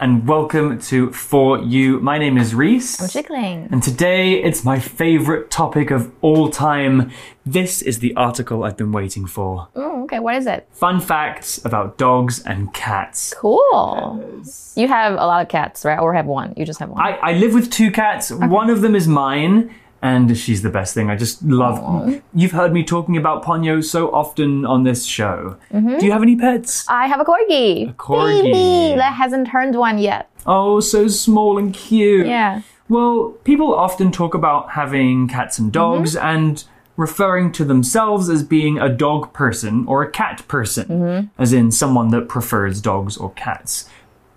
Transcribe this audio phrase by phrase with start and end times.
[0.00, 1.98] And welcome to For You.
[1.98, 3.00] My name is Reese.
[3.02, 3.68] I'm Chickling.
[3.72, 7.10] And today it's my favorite topic of all time.
[7.44, 9.66] This is the article I've been waiting for.
[9.74, 10.20] Oh, okay.
[10.20, 10.68] What is it?
[10.70, 13.34] Fun facts about dogs and cats.
[13.36, 14.42] Cool.
[14.76, 15.98] You have a lot of cats, right?
[15.98, 16.54] Or have one?
[16.56, 17.00] You just have one.
[17.00, 18.30] I, I live with two cats.
[18.30, 21.10] One of them is mine, and she's the best thing.
[21.10, 22.22] I just love.
[22.34, 25.56] You've heard me talking about Ponyo so often on this show.
[25.72, 25.98] Mm-hmm.
[25.98, 26.86] Do you have any pets?
[26.88, 27.90] I have a corgi.
[27.90, 28.42] A corgi.
[28.42, 30.30] Baby that hasn't turned one yet.
[30.46, 32.26] Oh, so small and cute.
[32.26, 32.62] Yeah.
[32.88, 35.72] Well, people often talk about having cats and mm-hmm.
[35.72, 36.64] dogs and
[36.96, 41.42] referring to themselves as being a dog person or a cat person, mm-hmm.
[41.42, 43.88] as in someone that prefers dogs or cats.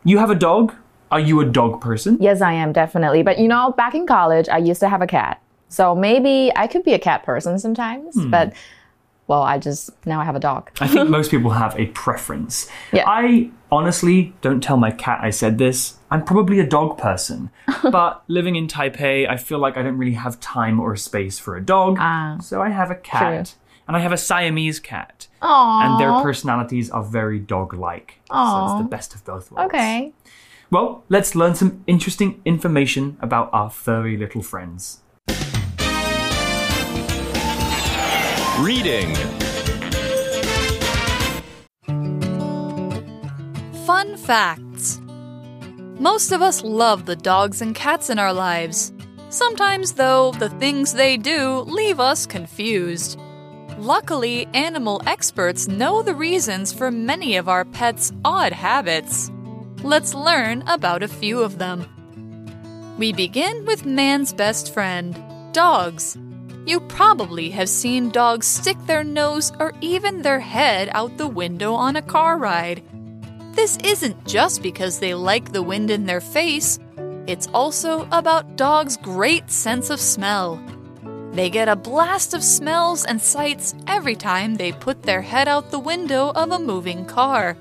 [0.03, 0.73] You have a dog?
[1.11, 2.17] Are you a dog person?
[2.21, 3.21] Yes, I am definitely.
[3.23, 5.41] But you know, back in college, I used to have a cat.
[5.71, 8.15] So maybe I could be a cat person sometimes.
[8.25, 8.53] But
[9.27, 10.69] well, I just now I have a dog.
[10.81, 12.69] I think most people have a preference.
[12.91, 13.05] Yeah.
[13.07, 15.97] I honestly don't tell my cat I said this.
[16.11, 17.49] I'm probably a dog person.
[17.89, 21.55] but living in Taipei, I feel like I don't really have time or space for
[21.55, 21.95] a dog.
[21.99, 22.37] Ah.
[22.41, 23.55] so I have a cat.
[23.87, 25.27] And I have a Siamese cat.
[25.41, 25.85] Aww.
[25.85, 28.19] And their personalities are very dog like.
[28.29, 29.73] So it's the best of both worlds.
[29.73, 30.13] Okay.
[30.69, 35.01] Well, let's learn some interesting information about our furry little friends.
[38.59, 39.15] Reading.
[43.85, 44.99] Fun facts
[45.99, 48.93] Most of us love the dogs and cats in our lives.
[49.29, 53.17] Sometimes, though, the things they do leave us confused.
[53.77, 59.31] Luckily, animal experts know the reasons for many of our pets' odd habits.
[59.81, 61.87] Let's learn about a few of them.
[62.99, 65.17] We begin with man's best friend
[65.53, 66.17] dogs.
[66.65, 71.73] You probably have seen dogs stick their nose or even their head out the window
[71.73, 72.83] on a car ride.
[73.53, 76.79] This isn't just because they like the wind in their face,
[77.27, 80.61] it's also about dogs' great sense of smell.
[81.31, 85.71] They get a blast of smells and sights every time they put their head out
[85.71, 87.57] the window of a moving car.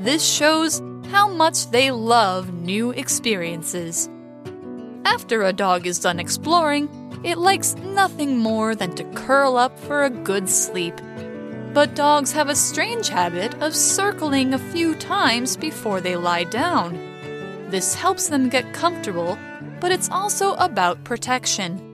[0.00, 0.80] This shows
[1.10, 4.08] how much they love new experiences.
[5.04, 6.88] After a dog is done exploring,
[7.24, 10.94] it likes nothing more than to curl up for a good sleep.
[11.72, 16.92] But dogs have a strange habit of circling a few times before they lie down.
[17.70, 19.38] This helps them get comfortable,
[19.80, 21.90] but it's also about protection.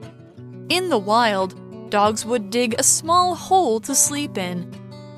[0.69, 4.69] In the wild, dogs would dig a small hole to sleep in.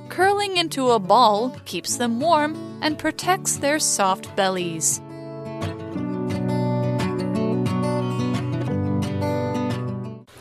[0.10, 5.02] Curling into a ball keeps them warm and protects their soft bellies.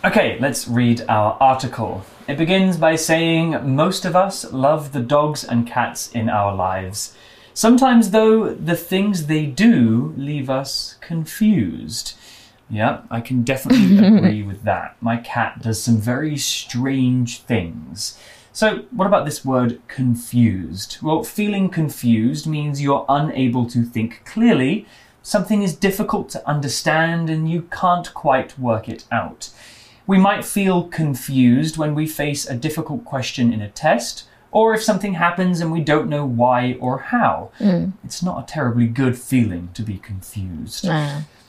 [0.04, 2.04] Okay, let's read our article.
[2.26, 7.16] It begins by saying most of us love the dogs and cats in our lives.
[7.54, 12.14] Sometimes, though, the things they do leave us confused.
[12.68, 14.96] Yeah, I can definitely agree with that.
[15.00, 18.18] My cat does some very strange things.
[18.52, 20.98] So, what about this word confused?
[21.00, 24.84] Well, feeling confused means you're unable to think clearly,
[25.22, 29.50] something is difficult to understand, and you can't quite work it out.
[30.12, 34.82] We might feel confused when we face a difficult question in a test, or if
[34.82, 37.50] something happens and we don't know why or how.
[37.56, 37.92] Hmm.
[38.04, 40.84] It's not a terribly good feeling to be confused.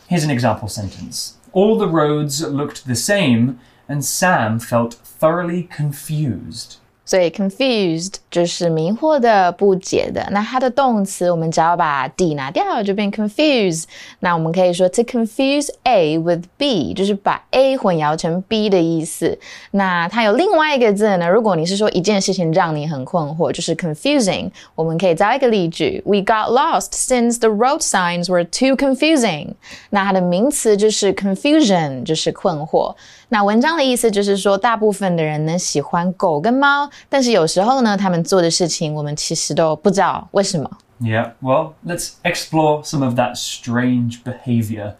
[0.08, 3.60] Here's an example sentence All the roads looked the same,
[3.90, 6.78] and Sam felt thoroughly confused.
[7.06, 10.26] 所以 confused 就是迷惑的、不解的。
[10.32, 13.84] 那它的动词，我们只要把 d 拿掉，就变 confuse。
[14.20, 19.38] 那我们可以说 to confuse A with B，就是把 A 混淆成 B 的意思。
[19.72, 24.50] 那它有另外一个字呢，如果你是说一件事情让你很困惑，就是 confusing。
[24.76, 29.54] 我们可以造一个例句：We got lost since the road signs were too confusing。
[29.90, 32.96] 那它的名词就是 confusion，就是困惑。
[33.30, 40.71] 那文章的意思就是说，大部分的人呢喜欢狗跟猫，但是有时候呢，他们做的事情我们其实都不知道为什么。
[41.01, 44.95] Yeah, well, let's explore some of that strange behavior.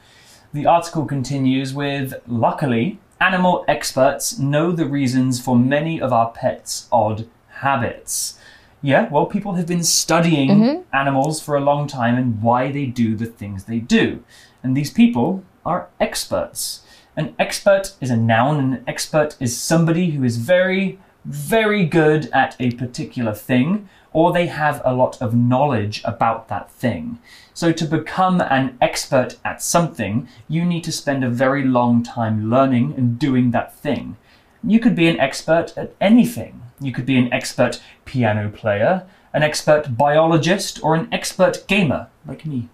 [0.53, 6.87] The article continues with Luckily, animal experts know the reasons for many of our pets'
[6.91, 7.27] odd
[7.61, 8.35] habits.
[8.81, 13.17] Yeah, well, people have been studying animals for a long time and why they do
[13.17, 14.21] the things they do.
[14.63, 16.83] And these people are experts.
[17.17, 22.30] An expert is a noun, and an expert is somebody who is very, very good
[22.34, 27.20] at a particular thing, or they have a lot of knowledge about that thing.
[27.54, 32.50] So, to become an expert at something, you need to spend a very long time
[32.50, 34.18] learning and doing that thing.
[34.64, 36.62] You could be an expert at anything.
[36.80, 42.46] You could be an expert piano player, an expert biologist, or an expert gamer, like
[42.46, 42.70] me.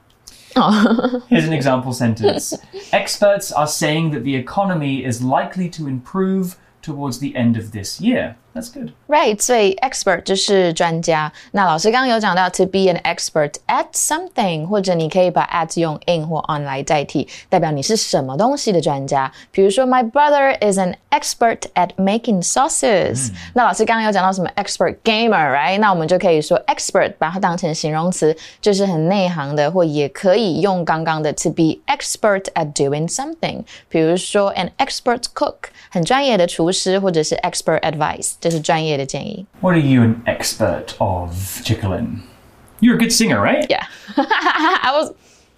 [1.30, 2.56] Here's an example sentence
[2.92, 8.00] Experts are saying that the economy is likely to improve towards the end of this
[8.02, 8.38] year.
[8.55, 8.93] That's good.
[9.09, 11.33] Right，所以 expert 就是专家。
[11.51, 19.33] 那老师刚刚有讲到 to be an expert at something，或者你可以把 at 用 in 或 on 来代替，代表你是什么东西的专家。
[19.51, 23.33] 比如说，My brother is an expert at making sauces。
[23.55, 25.81] 那老师刚刚有讲到什么 expert gamer，right？
[25.81, 33.65] 那我们就可以说 expert 把它当成形容词，就是很内行的，或也可以用刚刚的 to be expert at doing something。
[33.89, 35.57] 比如说，an expert cook，
[35.91, 38.35] 很专业的厨师，或者是 expert advice。
[38.41, 39.47] 这是专业的建议。
[39.61, 42.21] What are you an expert of, Chickalin?
[42.81, 43.67] You're a good singer, right?
[43.69, 43.87] Yeah.
[44.17, 45.15] I was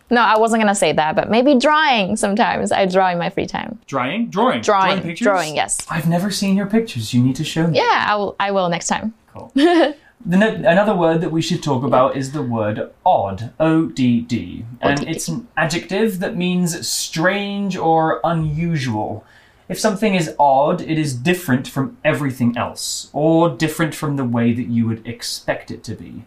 [0.09, 2.71] no, I wasn't gonna say that, but maybe drawing sometimes.
[2.71, 3.79] I draw in my free time.
[3.87, 4.29] Drawing?
[4.29, 4.61] Drawing.
[4.61, 5.03] Drawing.
[5.03, 5.25] pictures?
[5.25, 5.79] Drawing, yes.
[5.91, 7.13] I've never seen your pictures.
[7.13, 7.79] You need to show me.
[7.79, 9.15] Yeah, I will I will next time.
[9.35, 9.51] Cool.
[9.55, 9.95] the,
[10.25, 13.53] ne- another word that we should talk about is the word odd.
[13.59, 14.65] O D D.
[14.81, 15.09] And ODD.
[15.09, 19.25] it's an adjective that means strange or unusual.
[19.72, 24.52] If something is odd, it is different from everything else, or different from the way
[24.52, 26.26] that you would expect it to be.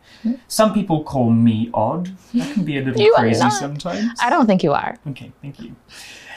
[0.48, 2.16] Some people call me odd.
[2.32, 4.18] That can be a little crazy sometimes.
[4.22, 4.96] I don't think you are.
[5.08, 5.76] Okay, thank you.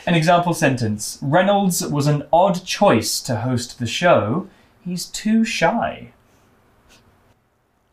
[0.05, 4.49] An example sentence Reynolds was an odd choice to host the show.
[4.83, 6.11] He's too shy.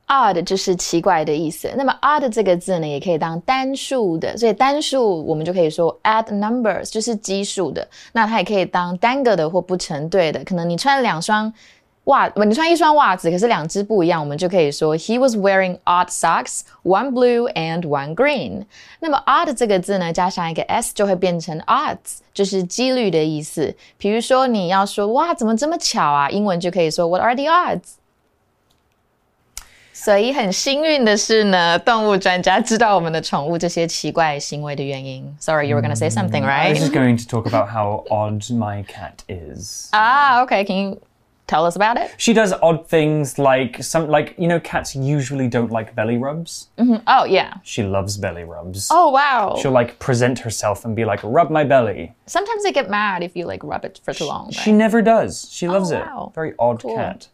[0.06, 1.72] Odd 就是奇怪的意思。
[1.76, 7.88] 那么 odd 这个字呢，也可以当单数的，所以单数我们就可以说 add numbers，就是奇数的。
[8.12, 10.44] 那它也可以当单个的或不成对的。
[10.44, 11.50] 可能你穿两双
[12.04, 18.62] 袜，不，你穿一双袜子，可是两只不一样，我们就可以说 he was wearing odd socks, one blue and one green。
[19.00, 23.74] 那么 odd 这个字呢，加上一个 s 就会变成 odds，就是几率的意思。
[23.96, 26.28] 比如说你要说哇，怎么这么巧啊？
[26.28, 27.94] 英文就可以说 What are the odds？
[30.03, 35.36] 所以很幸运的是呢，动物专家知道我们的宠物这些奇怪行为的原因。
[35.39, 36.86] Sorry, you were gonna say something, I was right?
[36.88, 39.89] just going to talk about how odd my cat is.
[39.91, 40.63] ah, okay.
[40.63, 41.01] Can you
[41.47, 42.12] tell us about it?
[42.18, 46.69] She does odd things like some like you know cats usually don't like belly rubs.
[47.06, 47.56] Oh, yeah.
[47.63, 48.88] She loves belly rubs.
[48.89, 49.57] Oh, wow.
[49.59, 52.13] She'll like present herself and be like rub my belly.
[52.25, 54.50] Sometimes they get mad if you like rub it for too long.
[54.51, 54.77] She Right?
[54.77, 55.50] never does.
[55.51, 56.30] She loves wow.
[56.31, 56.36] it.
[56.36, 56.95] Very odd Cool.
[56.95, 57.27] cat.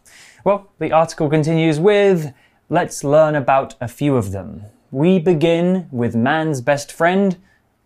[0.43, 2.31] Well, the article continues with
[2.69, 4.61] let's learn about a few of them.
[4.91, 7.37] We begin with man's best friend,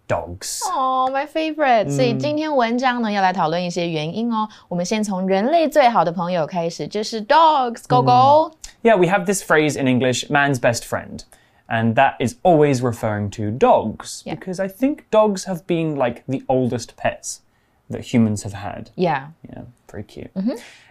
[0.07, 0.61] dogs.
[0.65, 4.47] Oh, my favorite！、所以今天文章呢要来讨论一些原因哦。
[4.67, 8.51] 我们先从人类最好的朋友开始，就是 dogs 狗狗。
[8.81, 11.21] Yeah, we have this phrase in English, man's best friend.
[11.67, 14.23] And that is always referring to dogs.
[14.25, 14.35] Yeah.
[14.35, 17.41] Because I think dogs have been like the oldest pets
[17.89, 18.91] that humans have had.
[18.95, 19.29] Yeah.
[19.49, 20.31] Yeah, very cute.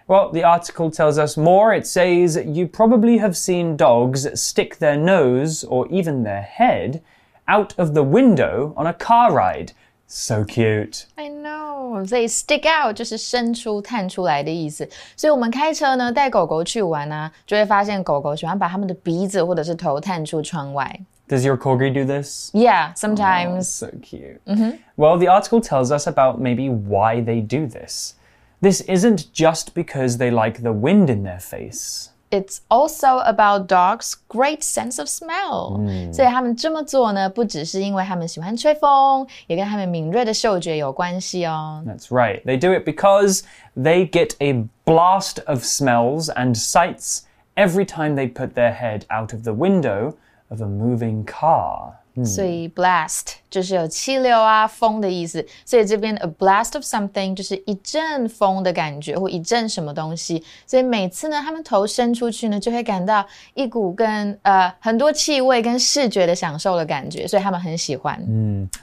[0.07, 1.75] Well, the article tells us more.
[1.75, 7.03] It says you probably have seen dogs stick their nose or even their head
[7.47, 9.73] out of the window on a car ride.
[10.11, 11.05] So cute.
[11.17, 14.89] I know，所以 stick out 就是伸出、探出来的意思。
[15.15, 20.99] 所以我们开车呢，带狗狗去玩啊，就会发现狗狗喜欢把它们的鼻子或者是头探出窗外。
[21.33, 22.51] Does your corgi do this?
[22.55, 23.69] Yeah, sometimes.
[23.69, 24.41] So cute.
[24.97, 28.15] Well, the article tells us about maybe why they do this.
[28.61, 32.11] This isn't just because they like the wind in their face.
[32.31, 35.81] It's also about dogs' great sense of smell、
[36.13, 41.83] 所以他们这么做呢，不只是因为他们喜欢吹风，也跟他们敏锐的嗅觉有关系哦。
[41.87, 42.43] That's right.
[42.45, 43.43] They do it because
[43.75, 47.21] they get a blast of smells and sights
[47.57, 50.15] every time they put their head out of the window
[50.53, 51.93] of a moving car.
[52.25, 60.43] 所以 blast 就是有气流啊、风的意思，所以这边 a blast of something 就是一阵风的感觉，或一阵什么东西。
[60.67, 68.19] 所以每次呢，他们头伸出去呢，就会感到一股跟呃很多气味跟视觉的享受的感觉，所以他们很喜欢。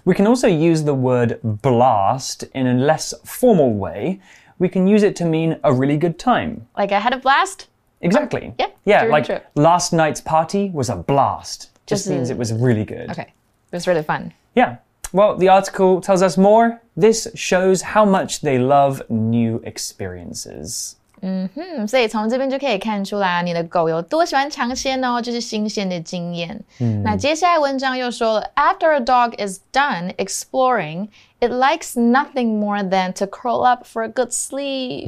[0.06, 4.20] We can also use the word blast in a less formal way.
[4.60, 6.68] We can use it to mean a really good time.
[6.78, 7.66] Like I had a blast.
[8.02, 8.54] Exactly.
[8.60, 9.46] Yeah, Yeah, during like the trip.
[9.56, 11.70] last night's party was a blast.
[11.88, 13.10] Just Just means a- it was really good.
[13.12, 13.28] Okay,
[13.72, 14.32] it was really fun.
[14.56, 14.78] Yeah.
[15.14, 16.82] Well, the article tells us more.
[16.98, 20.96] This shows how much they love new experiences.
[21.22, 26.60] 嗯，所以从这边就可以看出来啊，你的狗有多喜欢尝鲜哦，就是新鲜的经验。
[27.04, 31.08] 那接下来文章又说了，After a dog is done exploring,
[31.40, 35.08] it likes nothing more than to curl up for a good sleep.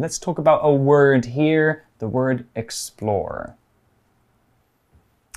[0.00, 3.55] Let's talk about a word here the word explore.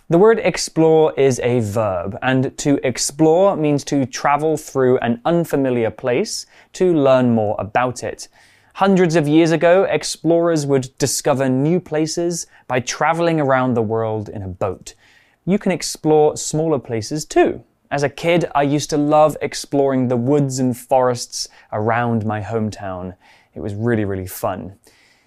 [0.09, 5.91] The word explore is a verb, and to explore means to travel through an unfamiliar
[5.91, 8.29] place to learn more about it.
[8.75, 14.43] Hundreds of years ago, explorers would discover new places by traveling around the world in
[14.43, 14.95] a boat.
[15.45, 17.65] You can explore smaller places too.
[17.91, 23.17] As a kid, I used to love exploring the woods and forests around my hometown.
[23.55, 24.79] It was really, really fun.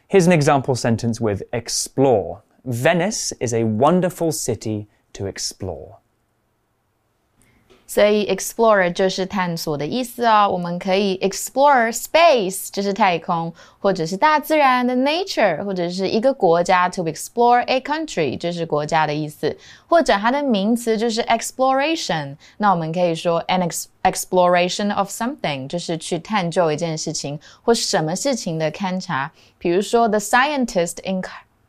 [0.07, 2.43] Here's an example sentence with explore.
[2.63, 5.97] Venice is a wonderful city to explore.
[7.86, 10.48] 所以 explore 就是探索的意思哦。
[10.48, 19.56] 我们可以 explore space，就是太空，或者是大自然的 nature，或者是一个国家 to explore a country，就是国家的意思。
[19.88, 22.36] 或者它的名词就是 exploration。
[22.58, 29.32] 那我们可以说 an ex exploration of something，就是去探究一件事情或什么事情的勘察。
[29.58, 30.98] 比如说，the scientist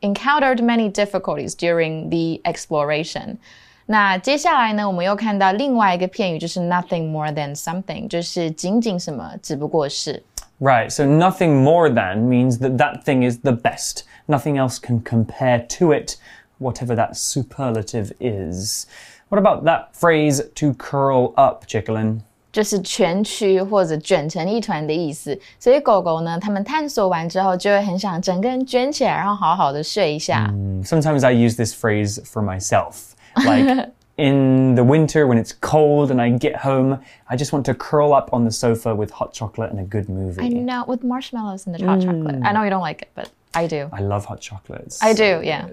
[0.00, 3.38] encountered many difficulties during the exploration。
[3.86, 10.22] 那接下来呢，我们又看到另外一个片语，就是 nothing more than something，就是仅仅什么，只不过是。
[10.60, 14.04] Right, so nothing more than means that that thing is the best.
[14.28, 16.14] Nothing else can compare to it,
[16.60, 18.86] whatever that superlative is.
[19.28, 22.20] What about that phrase to curl up, Chicklin?
[22.52, 30.46] 就是蜷曲或者卷成一团的意思，所以狗狗呢，它们探索完之后就会很想整个人卷起来，然后好好的睡一下。
[30.52, 33.14] Mm, sometimes I use this phrase for myself.
[33.45, 37.73] Like in the winter when it's cold and I get home, I just want to
[37.73, 40.41] curl up on the sofa with hot chocolate and a good movie.
[40.41, 42.05] I know, with marshmallows and the hot mm.
[42.05, 42.43] chocolate.
[42.43, 43.89] I know you don't like it, but I do.
[43.91, 45.01] I love hot chocolates.
[45.01, 45.69] I do, yeah.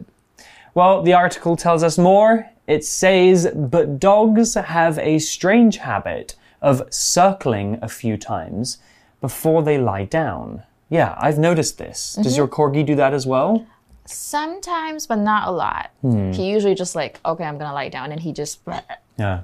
[0.74, 2.50] Well, the article tells us more.
[2.66, 8.78] It says, but dogs have a strange habit of circling a few times
[9.20, 10.62] before they lie down.
[10.90, 12.14] Yeah, I've noticed this.
[12.14, 12.36] Does mm -hmm.
[12.36, 13.66] your corgi do that as well?
[14.06, 15.90] Sometimes, but not a lot.
[16.02, 16.30] Hmm.
[16.32, 18.60] He usually just like, okay, I'm gonna lie down, and he just.
[19.16, 19.42] Yeah.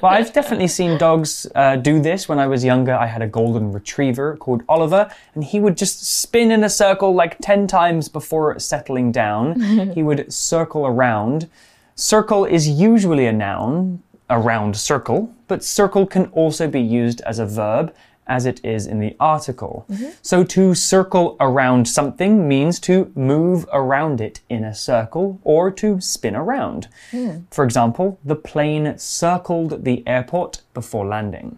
[0.00, 2.28] well, I've definitely seen dogs uh, do this.
[2.28, 6.04] When I was younger, I had a golden retriever called Oliver, and he would just
[6.20, 9.60] spin in a circle like 10 times before settling down.
[9.94, 11.50] he would circle around.
[11.96, 14.00] Circle is usually a noun,
[14.30, 17.92] a round circle, but circle can also be used as a verb
[18.25, 19.83] as it is in the article.
[19.87, 20.11] Mm -hmm.
[20.21, 25.99] So to circle around something means to move around it in a circle or to
[25.99, 26.87] spin around.
[27.11, 27.43] Mm.
[27.49, 31.53] For example, the plane circled the airport before landing.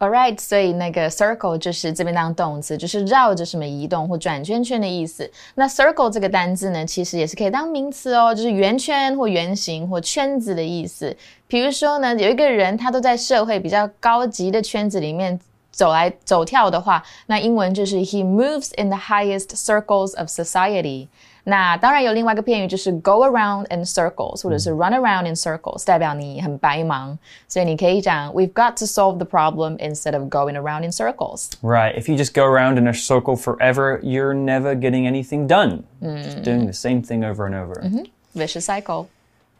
[0.00, 5.30] Alright，所以那个 circle 就是这边当动词，就是绕着什么移动或转圈圈的意思。
[5.54, 11.14] 那 circle 这个单字呢，其实也是可以当名词哦，就是圆圈或圆形或圈子的意思。
[11.46, 15.38] 比如说呢，有一个人他都在社会比较高级的圈子里面
[15.74, 21.08] 走来走跳的话，那英文就是 he moves in the highest circles of society。
[21.44, 27.18] 那当然有另外一个片语就是 go around in circles，或者是 run around in circles，代表你很白忙。
[27.48, 31.48] 所以你可以讲 we've got to solve the problem instead of going around in circles.
[31.62, 31.94] Right.
[31.96, 35.84] If you just go around in a circle forever, you're never getting anything done.
[36.02, 36.22] Mm.
[36.22, 37.80] Just doing the same thing over and over.
[37.82, 38.06] Mm -hmm.
[38.34, 39.06] Vicious cycle.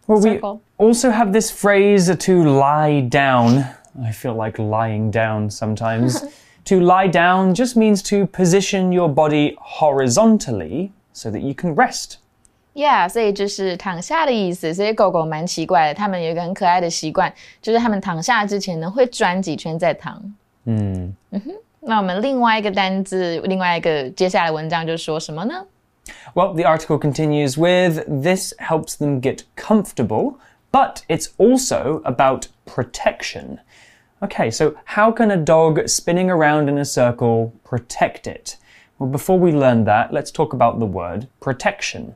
[0.07, 0.61] Well, circle.
[0.79, 3.65] we also have this phrase to lie down.
[4.03, 6.23] I feel like lying down sometimes.
[6.67, 12.19] to lie down just means to position your body horizontally so that you can rest.
[12.75, 14.73] Yeah，所以就是躺下的意思。
[14.73, 20.23] 所以狗狗蛮奇怪的，它们有一个很可爱的习惯，就是它们躺下之前呢会转几圈再躺。
[20.65, 21.53] 嗯嗯哼。
[21.81, 25.55] 那我们另外一个单字，另外一个接下来文章就说什么呢？
[26.35, 30.35] Well, the article continues with this helps them get comfortable,
[30.71, 33.59] but it's also about protection.
[34.25, 38.58] Okay, so how can a dog spinning around in a circle protect it?
[38.98, 42.15] Well, before we learn that, let's talk about the word protection.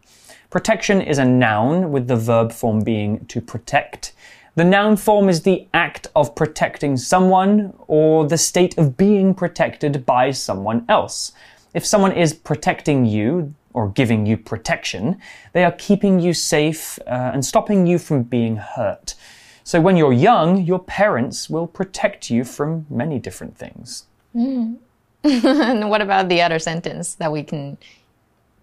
[0.50, 4.14] Protection is a noun with the verb form being to protect.
[4.56, 10.04] The noun form is the act of protecting someone or the state of being protected
[10.04, 11.32] by someone else.
[11.76, 15.22] If someone is protecting you or giving you protection,
[15.54, 19.14] they are keeping you safe uh, and stopping you from being hurt.
[19.70, 24.08] So when you're young, your parents will protect you from many different things.
[24.36, 24.78] Mm.
[25.24, 27.78] and what about the other sentence that we can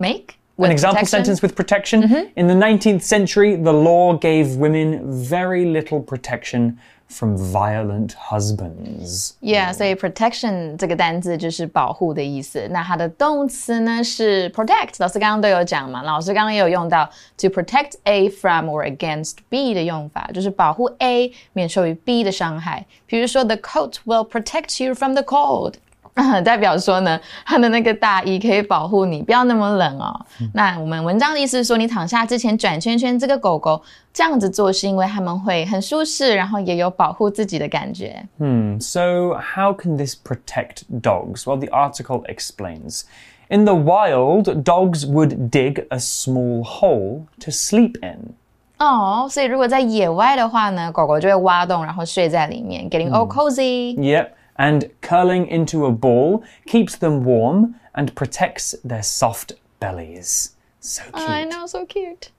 [0.00, 0.36] make?
[0.58, 1.24] An example protection?
[1.24, 2.00] sentence with protection.
[2.02, 2.24] Mm -hmm.
[2.34, 4.88] In the 19th century, the law gave women
[5.28, 9.33] very little protection from violent husbands.
[9.41, 12.67] Yeah, 所以 protection 这个单字就是保护的意思。
[12.69, 16.01] 那它的动词呢是 protect，老师刚刚都有讲嘛。
[16.03, 22.85] 老师刚刚也有用到 to protect A from or against B 的用法，就是保护 A 免受于 B 的伤害。
[23.05, 25.75] 比如说，the coat will protect you from the cold。
[26.43, 30.25] 代表说呢，它的那个大衣可以保护你，不要那么冷哦。
[30.53, 33.81] 那我们文章的意思是说，你躺下之前转圈圈，这个狗狗
[34.13, 38.23] 这样子做是因为它们会很舒适，然后也有保护自己的感觉。
[38.37, 41.43] Hmm, so how can this protect dogs?
[41.45, 43.03] Well, the article explains.
[43.49, 48.33] In the wild, dogs would dig a small hole to sleep in.
[48.77, 53.95] 哦，所以如果在野外的话呢，狗狗就会挖洞，然后睡在里面，getting all cozy。
[53.95, 60.51] Yep, and curling into a ball keeps them warm and protects their soft bellies.
[60.79, 61.29] So cute.
[61.29, 62.29] I know, so cute.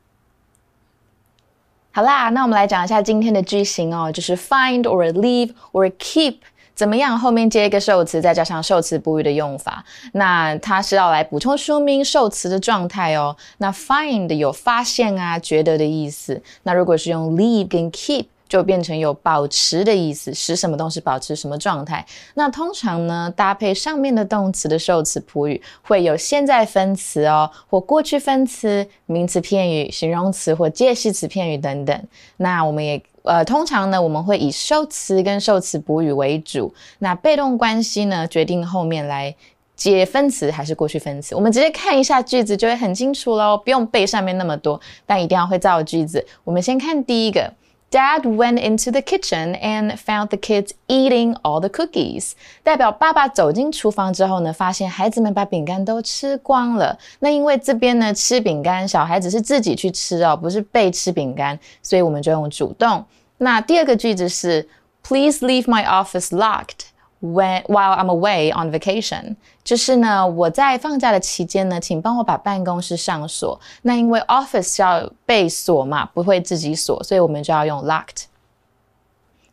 [1.92, 6.37] 好啦，那我们来讲一下今天的句型哦，就是 find or leave or keep。
[6.75, 7.18] 怎么样？
[7.18, 9.85] 后面接一个受词，再加上受词补语的用法。
[10.12, 13.37] 那它是要来补充说明受词的状态哦。
[13.59, 16.42] 那 find 有发现啊、觉得的意思。
[16.62, 22.06] 那如果是用 leave 跟 keep， 就变成有保持的意思，使什么东西保持什么状态。
[22.36, 32.04] 那通常呢，搭配上面的动词的受词补语，会有现在分词哦，或过去分词、名词片语、形容词或介系词片语等等。
[32.38, 36.74] 那我们也呃，通常呢，我们会以受词跟受词补语为主。
[37.00, 39.36] 那被动关系呢，决定后面来
[39.75, 41.36] 接分词还是过去分词。
[41.36, 46.25] 我们直接看一下句子就会很清楚喽，不用背上面那么多，但一定要会造句子。
[46.46, 47.54] 我们先看第一个。
[47.90, 52.32] Dad went into the kitchen and found the kids eating all the cookies。
[52.62, 56.99] 代表爸爸走进厨房之后呢，发现孩子们把饼干都吃光了。
[57.18, 63.04] 那因为这边呢吃饼干，小孩子是自己去吃哦，不是被吃饼干，所以我们就用主动。
[63.37, 64.66] 那第二个句子是
[65.02, 66.86] Please leave my office locked
[67.21, 69.37] when while I'm away on vacation。
[69.64, 73.61] 就是呢，我在放假的期间呢，请帮我把办公室上锁。
[73.82, 78.25] 那因为 office 要被锁嘛，不会自己锁，所以我们就要用 locked。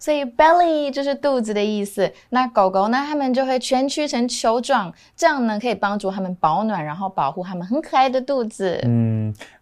[0.01, 2.09] 所以 belly 就是肚子的意思。
[2.29, 8.79] 那狗狗呢，它们就会蜷曲成球状，这样呢可以帮助它们保暖，然后保护它们很可爱的肚子。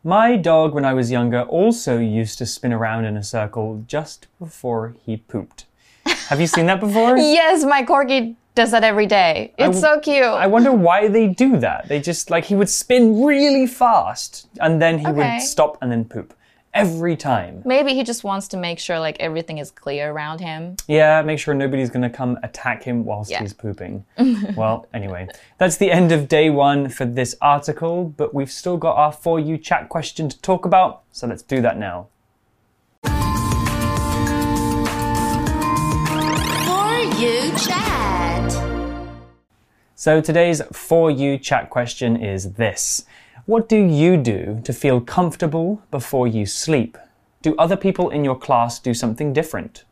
[0.04, 4.28] My dog, when I was younger, also used to spin around in a circle just
[4.40, 5.66] before he pooped.
[6.33, 7.19] Have you seen that before?
[7.19, 9.53] Yes, my corgi does that every day.
[9.59, 10.25] It's so cute.
[10.25, 11.89] I wonder why they do that.
[11.89, 15.35] They just like he would spin really fast and then he Okay.
[15.35, 16.33] would stop and then poop
[16.73, 17.61] every time.
[17.67, 20.77] Maybe he just wants to make sure like everything is clear around him.
[20.89, 23.41] Yeah, make sure nobody's going to come attack him whilst Yeah.
[23.41, 24.07] he's pooping.
[24.57, 28.97] well, anyway, that's the end of day one for this article, but we've still got
[28.97, 32.07] our For You chat question to talk about, so let's do that now.
[40.03, 43.05] So today's For You chat question is this
[43.47, 46.99] What do you do to feel comfortable before you sleep?
[47.41, 49.85] Do other people in your class do something different?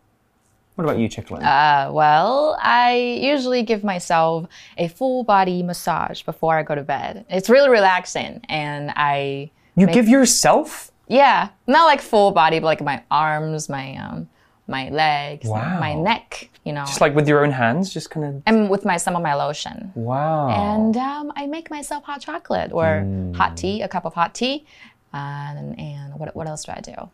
[0.74, 1.44] What about you, Chicklin?
[1.44, 7.24] Uh, well, I usually give myself a full body massage before I go to bed.
[7.30, 10.90] It's really relaxing, and I you give yourself?
[11.06, 14.28] yeah, not like full body, but like my arms, my um,
[14.70, 16.48] my legs, my neck.
[16.64, 18.42] You know, Just like with your own hands, just kind of.
[18.46, 19.92] and with my some of my lotion.
[19.94, 20.48] Wow.
[20.48, 24.66] And um, I make myself hot chocolate or hot tea, a cup of hot tea.
[25.12, 27.10] And, and what, what else do I do?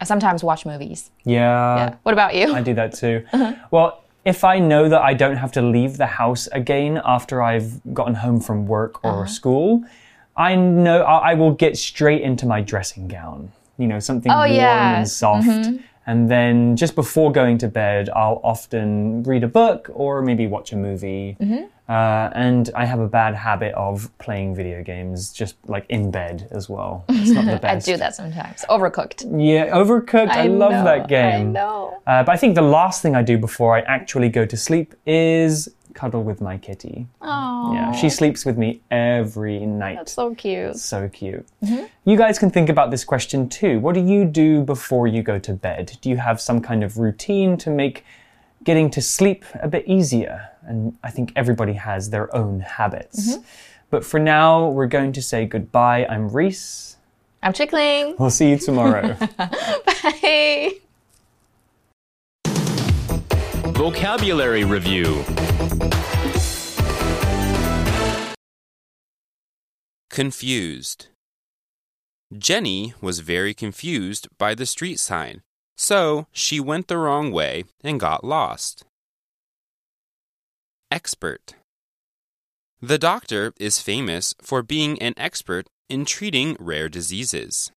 [0.00, 1.10] I sometimes watch movies.
[1.24, 1.76] yeah.
[1.76, 1.94] Yeah.
[2.02, 2.54] What about you?
[2.54, 3.24] I do that too.
[3.32, 3.54] Uh-huh.
[3.70, 7.80] Well, if I know that I don't have to leave the house again after I've
[7.94, 9.26] gotten home from work or uh-huh.
[9.26, 9.84] school,
[10.36, 13.52] I know I I will get straight into my dressing gown.
[13.78, 14.98] You know, something oh, warm yeah.
[14.98, 15.46] and soft.
[15.46, 15.76] Mm-hmm.
[16.06, 20.72] And then just before going to bed, I'll often read a book or maybe watch
[20.72, 21.36] a movie.
[21.88, 26.48] Uh, and I have a bad habit of playing video games just like in bed
[26.50, 27.04] as well.
[27.08, 27.88] It's not the best.
[27.88, 28.64] I do that sometimes.
[28.68, 29.24] Overcooked.
[29.32, 30.30] Yeah, Overcooked.
[30.30, 31.34] I, love know, that game.
[31.34, 32.02] I know.
[32.06, 34.94] Uh, but I think the last thing I do before I actually go to sleep
[35.06, 37.06] is cuddle with my kitty.
[37.20, 39.96] Oh, Yeah, she sleeps with me every night.
[39.96, 40.76] that's so cute.
[40.76, 41.46] so cute.
[41.64, 41.84] Mm-hmm.
[42.04, 43.80] You guys can think about this question too.
[43.80, 45.98] What do you do before you go to bed?
[46.00, 48.04] Do you have some kind of routine to make
[48.62, 50.50] getting to sleep a bit easier?
[50.68, 53.18] And I think everybody has their own habits.
[53.36, 53.42] Mm-hmm.
[53.90, 56.06] But for now, we're going to say goodbye.
[56.06, 56.96] I'm Reese.
[57.42, 58.16] I'm Chickling.
[58.18, 59.16] We'll see you tomorrow.
[59.38, 60.72] Bye.
[63.86, 65.22] Vocabulary Review
[70.10, 71.06] Confused.
[72.36, 75.42] Jenny was very confused by the street sign,
[75.76, 78.84] so she went the wrong way and got lost.
[80.90, 81.54] Expert.
[82.82, 87.70] The doctor is famous for being an expert in treating rare diseases.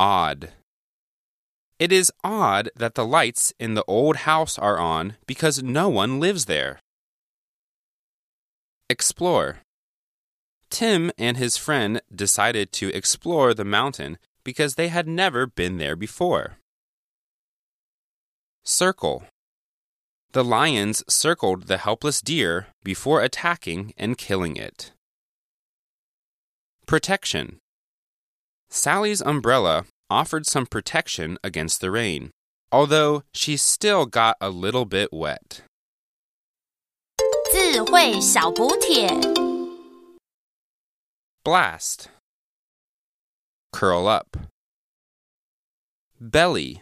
[0.00, 0.50] Odd.
[1.80, 6.20] It is odd that the lights in the old house are on because no one
[6.20, 6.80] lives there.
[8.90, 9.60] Explore.
[10.68, 15.96] Tim and his friend decided to explore the mountain because they had never been there
[15.96, 16.58] before.
[18.62, 19.24] Circle.
[20.32, 24.92] The lions circled the helpless deer before attacking and killing it.
[26.84, 27.58] Protection.
[28.68, 32.31] Sally's umbrella offered some protection against the rain,
[32.71, 35.61] although she still got a little bit wet.
[37.51, 39.07] 智慧小补帖。
[41.43, 42.09] Blast.
[43.71, 44.37] Curl up.
[46.19, 46.81] Belly.